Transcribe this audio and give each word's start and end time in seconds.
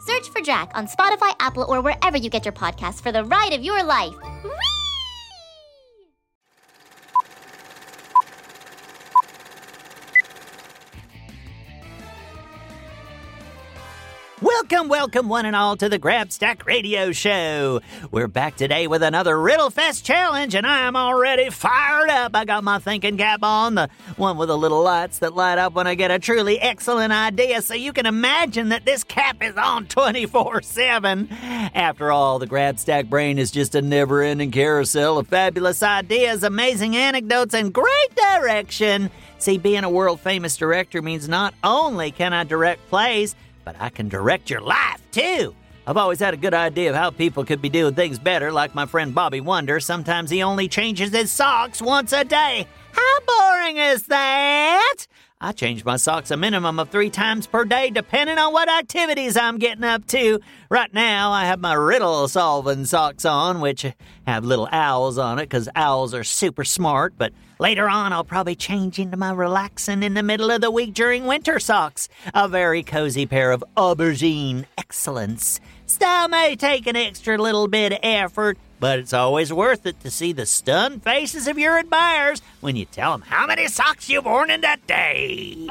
Search 0.00 0.30
for 0.30 0.40
Jack 0.40 0.70
on 0.74 0.86
Spotify, 0.86 1.34
Apple, 1.40 1.66
or 1.68 1.82
wherever 1.82 2.16
you 2.16 2.30
get 2.30 2.46
your 2.46 2.52
podcasts 2.52 3.02
for 3.02 3.12
the 3.12 3.22
ride 3.22 3.52
of 3.52 3.62
your 3.62 3.82
life. 3.84 4.14
Whee! 4.42 4.69
Welcome, 14.70 14.88
welcome, 14.88 15.28
one 15.28 15.46
and 15.46 15.56
all, 15.56 15.76
to 15.78 15.88
the 15.88 15.98
Grabstack 15.98 16.64
Radio 16.64 17.10
Show. 17.10 17.80
We're 18.12 18.28
back 18.28 18.54
today 18.54 18.86
with 18.86 19.02
another 19.02 19.40
Riddle 19.40 19.68
Fest 19.68 20.04
challenge, 20.04 20.54
and 20.54 20.64
I 20.64 20.86
am 20.86 20.94
already 20.94 21.50
fired 21.50 22.08
up. 22.08 22.36
I 22.36 22.44
got 22.44 22.62
my 22.62 22.78
thinking 22.78 23.16
cap 23.16 23.42
on, 23.42 23.74
the 23.74 23.90
one 24.16 24.36
with 24.36 24.46
the 24.46 24.56
little 24.56 24.80
lights 24.80 25.18
that 25.18 25.34
light 25.34 25.58
up 25.58 25.72
when 25.72 25.88
I 25.88 25.96
get 25.96 26.12
a 26.12 26.20
truly 26.20 26.60
excellent 26.60 27.12
idea, 27.12 27.62
so 27.62 27.74
you 27.74 27.92
can 27.92 28.06
imagine 28.06 28.68
that 28.68 28.84
this 28.84 29.02
cap 29.02 29.42
is 29.42 29.56
on 29.56 29.86
24 29.86 30.62
7. 30.62 31.28
After 31.32 32.12
all, 32.12 32.38
the 32.38 32.46
Grabstack 32.46 33.10
brain 33.10 33.40
is 33.40 33.50
just 33.50 33.74
a 33.74 33.82
never 33.82 34.22
ending 34.22 34.52
carousel 34.52 35.18
of 35.18 35.26
fabulous 35.26 35.82
ideas, 35.82 36.44
amazing 36.44 36.94
anecdotes, 36.94 37.54
and 37.54 37.74
great 37.74 38.14
direction. 38.14 39.10
See, 39.38 39.58
being 39.58 39.82
a 39.82 39.90
world 39.90 40.20
famous 40.20 40.56
director 40.56 41.02
means 41.02 41.28
not 41.28 41.54
only 41.64 42.12
can 42.12 42.32
I 42.32 42.44
direct 42.44 42.88
plays, 42.88 43.34
but 43.70 43.80
I 43.80 43.88
can 43.88 44.08
direct 44.08 44.50
your 44.50 44.60
life 44.60 45.00
too. 45.12 45.54
I've 45.86 45.96
always 45.96 46.18
had 46.18 46.34
a 46.34 46.36
good 46.36 46.54
idea 46.54 46.90
of 46.90 46.96
how 46.96 47.10
people 47.10 47.44
could 47.44 47.62
be 47.62 47.68
doing 47.68 47.94
things 47.94 48.18
better, 48.18 48.50
like 48.50 48.74
my 48.74 48.84
friend 48.84 49.14
Bobby 49.14 49.40
Wonder. 49.40 49.78
Sometimes 49.78 50.28
he 50.30 50.42
only 50.42 50.66
changes 50.66 51.12
his 51.12 51.30
socks 51.30 51.80
once 51.80 52.12
a 52.12 52.24
day. 52.24 52.66
How 52.92 53.20
boring 53.26 53.76
is 53.76 54.06
that? 54.06 55.06
I 55.42 55.52
change 55.52 55.86
my 55.86 55.96
socks 55.96 56.30
a 56.30 56.36
minimum 56.36 56.78
of 56.78 56.90
three 56.90 57.08
times 57.08 57.46
per 57.46 57.64
day, 57.64 57.88
depending 57.88 58.36
on 58.36 58.52
what 58.52 58.68
activities 58.68 59.38
I'm 59.38 59.56
getting 59.56 59.84
up 59.84 60.06
to. 60.08 60.38
Right 60.68 60.92
now, 60.92 61.32
I 61.32 61.46
have 61.46 61.60
my 61.60 61.72
riddle 61.72 62.28
solving 62.28 62.84
socks 62.84 63.24
on, 63.24 63.62
which 63.62 63.86
have 64.26 64.44
little 64.44 64.68
owls 64.70 65.16
on 65.16 65.38
it 65.38 65.44
because 65.44 65.66
owls 65.74 66.12
are 66.12 66.24
super 66.24 66.62
smart. 66.62 67.14
But 67.16 67.32
later 67.58 67.88
on, 67.88 68.12
I'll 68.12 68.22
probably 68.22 68.54
change 68.54 68.98
into 68.98 69.16
my 69.16 69.32
relaxing 69.32 70.02
in 70.02 70.12
the 70.12 70.22
middle 70.22 70.50
of 70.50 70.60
the 70.60 70.70
week 70.70 70.92
during 70.92 71.24
winter 71.24 71.58
socks. 71.58 72.10
A 72.34 72.46
very 72.46 72.82
cozy 72.82 73.24
pair 73.24 73.50
of 73.50 73.64
aubergine 73.78 74.66
excellence. 74.76 75.58
Style 75.86 76.28
may 76.28 76.54
take 76.54 76.86
an 76.86 76.96
extra 76.96 77.38
little 77.38 77.66
bit 77.66 77.92
of 77.92 77.98
effort, 78.02 78.58
but 78.80 78.98
it's 78.98 79.12
always 79.12 79.52
worth 79.52 79.84
it 79.86 80.00
to 80.00 80.10
see 80.10 80.32
the 80.32 80.46
stunned 80.46 81.02
faces 81.04 81.46
of 81.46 81.58
your 81.58 81.78
admirers 81.78 82.40
when 82.60 82.74
you 82.74 82.86
tell 82.86 83.12
them 83.12 83.20
how 83.20 83.46
many 83.46 83.68
socks 83.68 84.08
you've 84.08 84.24
worn 84.24 84.50
in 84.50 84.62
that 84.62 84.86
day. 84.86 85.68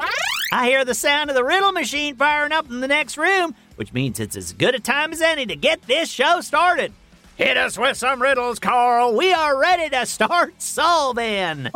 I 0.52 0.68
hear 0.68 0.84
the 0.84 0.94
sound 0.94 1.28
of 1.28 1.36
the 1.36 1.44
riddle 1.44 1.72
machine 1.72 2.14
firing 2.14 2.52
up 2.52 2.70
in 2.70 2.80
the 2.80 2.88
next 2.88 3.18
room, 3.18 3.54
which 3.76 3.92
means 3.92 4.20
it's 4.20 4.36
as 4.36 4.52
good 4.52 4.76
a 4.76 4.80
time 4.80 5.12
as 5.12 5.20
any 5.20 5.44
to 5.46 5.56
get 5.56 5.82
this 5.82 6.08
show 6.08 6.40
started. 6.40 6.92
Hit 7.36 7.56
us 7.56 7.76
with 7.76 7.96
some 7.96 8.22
riddles, 8.22 8.58
Carl. 8.58 9.16
We 9.16 9.32
are 9.32 9.58
ready 9.58 9.88
to 9.90 10.06
start 10.06 10.60
solving. 10.62 11.68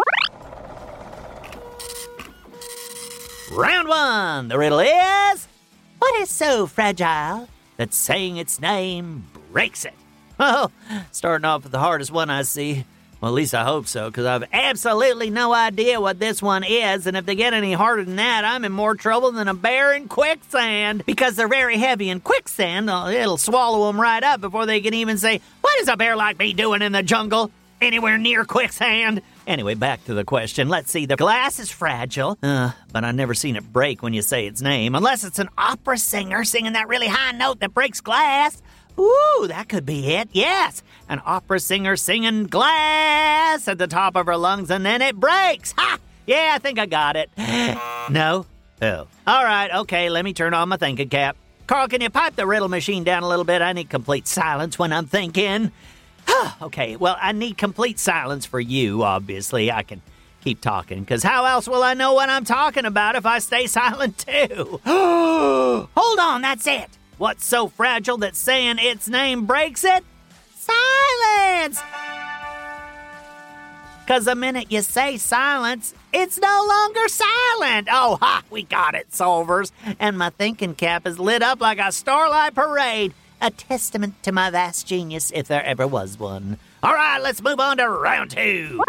Round 3.53 3.89
one. 3.89 4.49
The 4.49 4.59
riddle 4.59 4.81
is 4.81 5.49
What 5.99 6.21
is 6.21 6.29
so 6.29 6.67
fragile 6.67 7.49
that 7.77 7.95
saying 7.95 8.37
its 8.37 8.61
name 8.61 9.27
breaks 9.53 9.85
it? 9.85 9.95
Well, 10.39 10.73
starting 11.13 11.45
off 11.45 11.63
with 11.63 11.73
the 11.73 11.79
hardest 11.79 12.11
one 12.11 12.29
I 12.29 12.43
see. 12.43 12.85
Well, 13.21 13.31
at 13.31 13.37
least 13.37 13.55
I 13.55 13.65
hope 13.65 13.87
so, 13.87 14.11
because 14.11 14.27
I've 14.27 14.45
absolutely 14.53 15.31
no 15.31 15.55
idea 15.55 16.01
what 16.01 16.19
this 16.19 16.43
one 16.43 16.63
is, 16.63 17.07
and 17.07 17.17
if 17.17 17.25
they 17.25 17.35
get 17.37 17.55
any 17.55 17.73
harder 17.73 18.05
than 18.05 18.17
that, 18.17 18.45
I'm 18.45 18.65
in 18.65 18.73
more 18.73 18.95
trouble 18.97 19.33
than 19.33 19.49
a 19.49 19.55
bear 19.55 19.95
in 19.95 20.09
quicksand. 20.09 21.07
Because 21.07 21.37
they're 21.37 21.49
very 21.49 21.79
heavy 21.79 22.11
in 22.11 22.21
quicksand, 22.21 22.91
uh, 22.91 23.07
it'll 23.09 23.39
swallow 23.39 23.87
them 23.87 23.99
right 24.01 24.23
up 24.23 24.41
before 24.41 24.67
they 24.67 24.81
can 24.81 24.93
even 24.93 25.17
say, 25.19 25.41
What 25.63 25.81
is 25.81 25.89
a 25.89 25.97
bear 25.97 26.17
like 26.17 26.39
me 26.39 26.53
doing 26.53 26.83
in 26.83 26.93
the 26.93 27.03
jungle? 27.03 27.51
Anywhere 27.81 28.19
near 28.19 28.45
quicksand? 28.45 29.23
Anyway, 29.47 29.75
back 29.75 30.05
to 30.05 30.15
the 30.15 30.25
question. 30.25 30.69
Let's 30.69 30.91
see. 30.91 31.07
The 31.07 31.17
glass 31.17 31.59
is 31.59 31.71
fragile, 31.71 32.39
uh, 32.43 32.73
but 32.93 33.05
I've 33.05 33.15
never 33.15 33.35
seen 33.35 33.57
it 33.57 33.73
break 33.73 34.03
when 34.03 34.15
you 34.15 34.23
say 34.23 34.47
its 34.47 34.63
name, 34.63 34.95
unless 34.95 35.23
it's 35.23 35.39
an 35.39 35.49
opera 35.57 35.99
singer 35.99 36.45
singing 36.45 36.73
that 36.75 36.89
really 36.89 37.09
high 37.09 37.33
note 37.33 37.61
that 37.61 37.73
breaks 37.75 38.01
glass. 38.01 38.61
Ooh, 38.99 39.47
that 39.49 39.69
could 39.69 39.85
be 39.85 40.15
it. 40.15 40.29
Yes, 40.33 40.83
an 41.09 41.21
opera 41.25 41.61
singer 41.61 41.97
singing 41.97 42.45
glass 42.45 43.67
at 43.69 43.79
the 43.79 43.87
top 43.87 44.17
of 44.17 44.27
her 44.27 44.37
lungs 44.37 44.71
and 44.71 44.85
then 44.85 45.03
it 45.03 45.17
breaks. 45.17 45.75
Ha! 45.77 45.99
Yeah, 46.27 46.53
I 46.55 46.59
think 46.59 46.79
I 46.79 46.87
got 46.87 47.17
it. 47.17 47.31
no? 48.11 48.47
Oh. 48.83 49.07
All 49.27 49.45
right, 49.45 49.71
okay, 49.81 50.11
let 50.11 50.25
me 50.25 50.33
turn 50.33 50.55
on 50.55 50.69
my 50.69 50.77
thinking 50.77 51.09
cap. 51.09 51.37
Carl, 51.67 51.89
can 51.89 52.01
you 52.01 52.11
pipe 52.11 52.37
the 52.37 52.47
riddle 52.47 52.69
machine 52.69 53.05
down 53.05 53.23
a 53.23 53.29
little 53.29 53.45
bit? 53.45 53.63
I 53.63 53.73
need 53.73 53.89
complete 53.89 54.29
silence 54.29 54.79
when 54.79 54.93
I'm 54.93 55.07
thinking. 55.07 55.73
okay, 56.63 56.97
well, 56.97 57.17
I 57.21 57.33
need 57.33 57.57
complete 57.57 57.99
silence 57.99 58.45
for 58.47 58.61
you, 58.61 59.03
obviously. 59.03 59.73
I 59.73 59.83
can 59.83 60.03
keep 60.43 60.61
talking, 60.61 61.01
because 61.01 61.23
how 61.23 61.47
else 61.47 61.67
will 61.67 61.83
I 61.83 61.95
know 61.95 62.13
what 62.13 62.29
I'm 62.29 62.45
talking 62.45 62.85
about 62.85 63.17
if 63.17 63.25
I 63.25 63.39
stay 63.39 63.67
silent 63.69 64.19
too? 64.19 64.81
Hold 64.87 66.19
on, 66.19 66.43
that's 66.43 66.67
it. 66.67 66.91
What's 67.19 67.45
so 67.45 67.69
fragile 67.69 68.19
that 68.19 68.35
saying 68.35 68.79
its 68.81 69.09
name 69.09 69.47
breaks 69.47 69.85
it? 69.85 70.05
Silence! 70.57 71.81
Because 74.05 74.27
the 74.27 74.35
minute 74.35 74.71
you 74.71 74.83
say 74.83 75.17
silence, 75.17 75.95
it's 76.13 76.39
no 76.39 76.67
longer 76.69 77.09
silent. 77.09 77.89
Oh, 77.91 78.19
ha, 78.21 78.43
we 78.51 78.65
got 78.65 78.95
it, 78.95 79.11
solvers. 79.11 79.71
And 79.99 80.19
my 80.19 80.31
thinking 80.31 80.75
cap 80.75 81.07
is 81.07 81.19
lit 81.19 81.43
up 81.43 81.61
like 81.61 81.79
a 81.79 81.91
starlight 81.91 82.55
parade, 82.55 83.15
a 83.41 83.51
testament 83.51 84.23
to 84.25 84.33
my 84.33 84.51
vast 84.51 84.87
genius 84.87 85.31
if 85.35 85.49
there 85.49 85.65
ever 85.65 85.87
was 85.87 86.19
one. 86.19 86.59
All 86.83 86.93
right, 86.93 87.19
let's 87.23 87.41
move 87.41 87.61
on 87.61 87.79
to 87.79 87.89
round 87.89 88.33
two. 88.33 88.83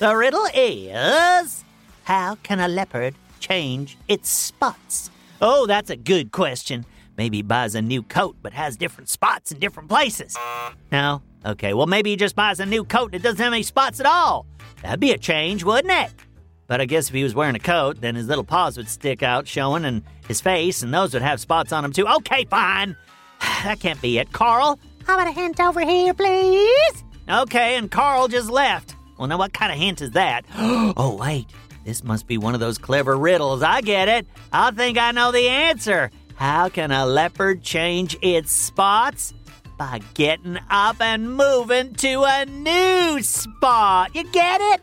The 0.00 0.16
riddle 0.16 0.48
is 0.52 1.62
How 2.04 2.36
can 2.42 2.58
a 2.58 2.66
leopard 2.66 3.14
change 3.42 3.98
its 4.08 4.30
spots? 4.30 5.10
Oh, 5.40 5.66
that's 5.66 5.90
a 5.90 5.96
good 5.96 6.32
question. 6.32 6.86
Maybe 7.18 7.38
he 7.38 7.42
buys 7.42 7.74
a 7.74 7.82
new 7.82 8.02
coat 8.02 8.36
but 8.42 8.52
has 8.52 8.76
different 8.76 9.08
spots 9.08 9.52
in 9.52 9.58
different 9.58 9.88
places. 9.88 10.36
No? 10.90 11.20
Okay, 11.44 11.74
well, 11.74 11.86
maybe 11.86 12.10
he 12.10 12.16
just 12.16 12.36
buys 12.36 12.60
a 12.60 12.66
new 12.66 12.84
coat 12.84 13.12
that 13.12 13.22
doesn't 13.22 13.42
have 13.42 13.52
any 13.52 13.64
spots 13.64 14.00
at 14.00 14.06
all. 14.06 14.46
That'd 14.82 15.00
be 15.00 15.10
a 15.10 15.18
change, 15.18 15.64
wouldn't 15.64 15.92
it? 15.92 16.10
But 16.68 16.80
I 16.80 16.86
guess 16.86 17.08
if 17.08 17.14
he 17.14 17.22
was 17.22 17.34
wearing 17.34 17.56
a 17.56 17.60
coat, 17.60 18.00
then 18.00 18.14
his 18.14 18.28
little 18.28 18.44
paws 18.44 18.76
would 18.76 18.88
stick 18.88 19.22
out 19.22 19.46
showing 19.46 19.84
and 19.84 20.02
his 20.26 20.40
face, 20.40 20.82
and 20.82 20.94
those 20.94 21.12
would 21.12 21.22
have 21.22 21.40
spots 21.40 21.72
on 21.72 21.82
them 21.82 21.92
too. 21.92 22.06
Okay, 22.06 22.44
fine. 22.46 22.96
That 23.64 23.80
can't 23.80 24.00
be 24.00 24.18
it. 24.18 24.32
Carl, 24.32 24.78
how 25.06 25.14
about 25.14 25.28
a 25.28 25.32
hint 25.32 25.60
over 25.60 25.80
here, 25.84 26.14
please? 26.14 27.04
Okay, 27.28 27.76
and 27.76 27.90
Carl 27.90 28.28
just 28.28 28.50
left. 28.50 28.96
Well, 29.18 29.28
now 29.28 29.38
what 29.38 29.52
kind 29.52 29.70
of 29.70 29.78
hint 29.78 30.00
is 30.00 30.12
that? 30.12 30.44
oh, 30.56 31.16
wait. 31.20 31.46
This 31.84 32.04
must 32.04 32.26
be 32.26 32.38
one 32.38 32.54
of 32.54 32.60
those 32.60 32.78
clever 32.78 33.16
riddles. 33.16 33.62
I 33.62 33.80
get 33.80 34.08
it. 34.08 34.26
I 34.52 34.70
think 34.70 34.98
I 34.98 35.10
know 35.10 35.32
the 35.32 35.48
answer. 35.48 36.10
How 36.36 36.68
can 36.68 36.90
a 36.90 37.06
leopard 37.06 37.62
change 37.62 38.16
its 38.22 38.52
spots? 38.52 39.34
By 39.78 40.00
getting 40.14 40.58
up 40.70 41.00
and 41.00 41.34
moving 41.34 41.94
to 41.94 42.22
a 42.22 42.46
new 42.46 43.20
spot. 43.22 44.14
You 44.14 44.24
get 44.30 44.60
it? 44.60 44.82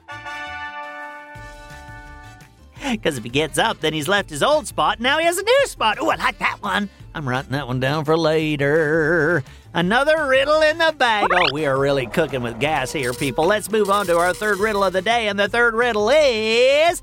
Because 2.92 3.18
if 3.18 3.24
he 3.24 3.30
gets 3.30 3.57
up, 3.57 3.80
then 3.80 3.94
he's 3.94 4.07
left 4.07 4.30
his 4.30 4.44
old 4.44 4.68
spot. 4.68 4.98
And 4.98 5.04
now 5.04 5.18
he 5.18 5.25
has 5.25 5.38
a 5.38 5.44
new 5.44 5.68
spot. 5.68 5.98
Oh, 6.02 6.10
I 6.10 6.16
like 6.16 6.40
that 6.40 6.62
one. 6.62 6.90
I'm 7.15 7.27
writing 7.27 7.51
that 7.51 7.67
one 7.67 7.79
down 7.79 8.06
for 8.06 8.17
later. 8.17 9.44
Another 9.73 10.27
riddle 10.27 10.61
in 10.61 10.77
the 10.77 10.94
bag. 10.97 11.27
Oh, 11.31 11.53
we 11.53 11.65
are 11.65 11.77
really 11.77 12.06
cooking 12.06 12.41
with 12.44 12.59
gas 12.59 12.91
here, 12.91 13.13
people. 13.13 13.45
Let's 13.45 13.71
move 13.71 13.89
on 13.89 14.06
to 14.07 14.17
our 14.17 14.33
third 14.33 14.57
riddle 14.59 14.83
of 14.83 14.94
the 14.94 15.01
day. 15.01 15.27
And 15.27 15.39
the 15.39 15.50
third 15.50 15.73
riddle 15.73 16.09
is 16.09 17.01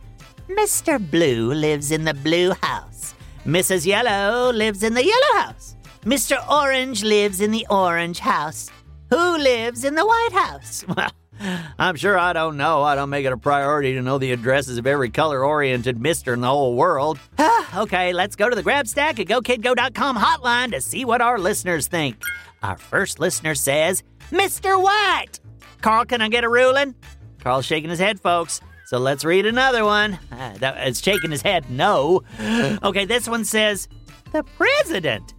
Mr. 0.48 0.98
Blue 1.10 1.52
lives 1.52 1.90
in 1.90 2.04
the 2.04 2.14
blue 2.14 2.52
house. 2.62 3.14
Mrs. 3.44 3.86
Yellow 3.86 4.52
lives 4.52 4.82
in 4.82 4.94
the 4.94 5.04
yellow 5.04 5.42
house. 5.44 5.76
Mr. 6.04 6.38
Orange 6.48 7.02
lives 7.02 7.40
in 7.40 7.50
the 7.50 7.66
orange 7.68 8.20
house. 8.20 8.70
Who 9.10 9.38
lives 9.38 9.84
in 9.84 9.94
the 9.94 10.06
White 10.06 10.32
House? 10.32 10.84
Well, 10.96 11.10
I'm 11.78 11.96
sure 11.96 12.18
I 12.18 12.32
don't 12.32 12.56
know. 12.56 12.82
I 12.82 12.94
don't 12.94 13.10
make 13.10 13.26
it 13.26 13.32
a 13.32 13.36
priority 13.36 13.94
to 13.94 14.02
know 14.02 14.18
the 14.18 14.32
addresses 14.32 14.78
of 14.78 14.86
every 14.86 15.10
color 15.10 15.44
oriented 15.44 16.00
mister 16.00 16.34
in 16.34 16.40
the 16.40 16.48
whole 16.48 16.74
world. 16.74 17.18
okay, 17.76 18.12
let's 18.12 18.36
go 18.36 18.48
to 18.48 18.56
the 18.56 18.62
GrabStack 18.62 19.20
at 19.20 19.26
GoKidGo.com 19.26 20.16
hotline 20.16 20.72
to 20.72 20.80
see 20.80 21.04
what 21.04 21.20
our 21.20 21.38
listeners 21.38 21.86
think. 21.88 22.22
Our 22.62 22.76
first 22.76 23.20
listener 23.20 23.54
says, 23.54 24.02
Mr. 24.30 24.82
White. 24.82 25.40
Carl, 25.82 26.04
can 26.04 26.20
I 26.20 26.28
get 26.28 26.44
a 26.44 26.48
ruling? 26.48 26.94
Carl's 27.40 27.66
shaking 27.66 27.90
his 27.90 27.98
head, 27.98 28.18
folks. 28.20 28.60
So 28.86 28.98
let's 28.98 29.24
read 29.24 29.46
another 29.46 29.84
one. 29.84 30.18
Uh, 30.32 30.54
that, 30.58 30.86
it's 30.86 31.02
shaking 31.02 31.30
his 31.30 31.42
head, 31.42 31.70
no. 31.70 32.22
Okay, 32.82 33.04
this 33.04 33.28
one 33.28 33.44
says, 33.44 33.88
The 34.32 34.42
president. 34.42 35.34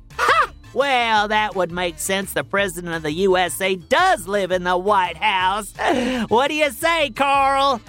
Well, 0.74 1.28
that 1.30 1.56
would 1.56 1.72
make 1.72 2.00
sense. 2.00 2.34
The 2.34 2.44
president 2.44 2.94
of 2.94 3.04
the 3.04 3.12
USA 3.12 3.76
does 3.76 4.28
live 4.28 4.52
in 4.52 4.64
the 4.64 4.78
White 4.78 5.18
House. 5.18 5.74
What 6.30 6.50
do 6.50 6.56
you 6.56 6.70
say, 6.72 7.10
Carl? 7.12 7.82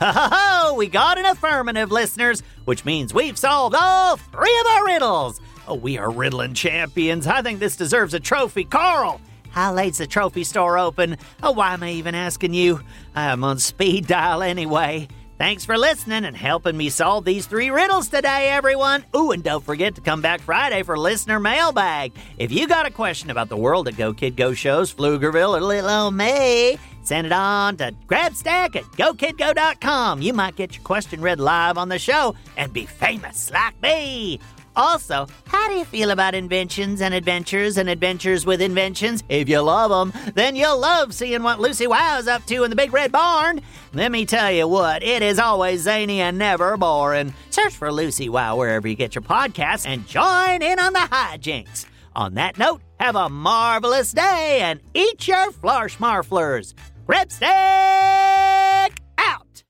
Ho 0.00 0.12
ho 0.12 0.28
ho! 0.32 0.74
We 0.74 0.86
got 0.86 1.18
an 1.18 1.26
affirmative, 1.26 1.90
listeners, 1.90 2.42
which 2.64 2.84
means 2.84 3.12
we've 3.12 3.36
solved 3.36 3.74
all 3.78 4.16
three 4.16 4.58
of 4.60 4.66
our 4.66 4.86
riddles. 4.86 5.40
Oh, 5.68 5.74
we 5.74 5.98
are 5.98 6.10
riddling 6.10 6.54
champions. 6.54 7.26
I 7.26 7.42
think 7.42 7.60
this 7.60 7.76
deserves 7.76 8.14
a 8.14 8.20
trophy. 8.20 8.64
Carl, 8.64 9.20
how 9.50 9.74
late's 9.74 9.98
the 9.98 10.06
trophy 10.06 10.44
store 10.44 10.78
open? 10.78 11.16
Oh, 11.42 11.52
why 11.52 11.74
am 11.74 11.82
I 11.82 11.90
even 11.92 12.14
asking 12.14 12.54
you? 12.54 12.80
I'm 13.14 13.44
on 13.44 13.58
speed 13.58 14.06
dial 14.06 14.42
anyway. 14.42 15.08
Thanks 15.40 15.64
for 15.64 15.78
listening 15.78 16.26
and 16.26 16.36
helping 16.36 16.76
me 16.76 16.90
solve 16.90 17.24
these 17.24 17.46
three 17.46 17.70
riddles 17.70 18.10
today, 18.10 18.50
everyone. 18.50 19.06
Ooh, 19.16 19.30
and 19.30 19.42
don't 19.42 19.64
forget 19.64 19.94
to 19.94 20.02
come 20.02 20.20
back 20.20 20.42
Friday 20.42 20.82
for 20.82 20.98
listener 20.98 21.40
mailbag. 21.40 22.12
If 22.36 22.52
you 22.52 22.68
got 22.68 22.84
a 22.84 22.90
question 22.90 23.30
about 23.30 23.48
the 23.48 23.56
world 23.56 23.88
of 23.88 23.96
Go 23.96 24.12
Kid 24.12 24.36
Go 24.36 24.52
shows, 24.52 24.92
Pflugerville, 24.92 25.56
or 25.56 25.62
little 25.62 25.88
old 25.88 26.14
me, 26.14 26.78
send 27.04 27.26
it 27.26 27.32
on 27.32 27.78
to 27.78 27.94
grabstack 28.06 28.76
at 28.76 28.84
gokidgo.com. 28.98 30.20
You 30.20 30.34
might 30.34 30.56
get 30.56 30.74
your 30.74 30.84
question 30.84 31.22
read 31.22 31.40
live 31.40 31.78
on 31.78 31.88
the 31.88 31.98
show 31.98 32.34
and 32.58 32.70
be 32.70 32.84
famous 32.84 33.50
like 33.50 33.80
me. 33.80 34.40
Also, 34.76 35.26
how 35.46 35.68
do 35.68 35.74
you 35.74 35.84
feel 35.84 36.10
about 36.10 36.34
inventions 36.34 37.00
and 37.00 37.12
adventures 37.12 37.76
and 37.76 37.88
adventures 37.88 38.46
with 38.46 38.60
inventions? 38.60 39.22
If 39.28 39.48
you 39.48 39.60
love 39.60 39.90
them, 39.90 40.32
then 40.34 40.56
you'll 40.56 40.78
love 40.78 41.12
seeing 41.12 41.42
what 41.42 41.60
Lucy 41.60 41.86
Wow's 41.86 42.28
up 42.28 42.46
to 42.46 42.64
in 42.64 42.70
the 42.70 42.76
Big 42.76 42.92
Red 42.92 43.12
Barn. 43.12 43.60
Let 43.92 44.12
me 44.12 44.24
tell 44.26 44.50
you 44.52 44.68
what, 44.68 45.02
it 45.02 45.22
is 45.22 45.38
always 45.38 45.82
zany 45.82 46.20
and 46.20 46.38
never 46.38 46.76
boring. 46.76 47.34
Search 47.50 47.74
for 47.74 47.92
Lucy 47.92 48.28
Wow 48.28 48.56
wherever 48.56 48.86
you 48.86 48.94
get 48.94 49.14
your 49.14 49.22
podcasts 49.22 49.86
and 49.86 50.06
join 50.06 50.62
in 50.62 50.78
on 50.78 50.92
the 50.92 51.00
hijinks. 51.00 51.86
On 52.14 52.34
that 52.34 52.58
note, 52.58 52.80
have 52.98 53.16
a 53.16 53.28
marvelous 53.28 54.12
day 54.12 54.60
and 54.62 54.80
eat 54.94 55.26
your 55.28 55.52
flarsh 55.52 55.96
marflers. 55.98 56.74
Grabstack 57.06 58.98
out! 59.18 59.62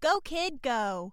Go, 0.00 0.20
kid, 0.20 0.62
go. 0.62 1.12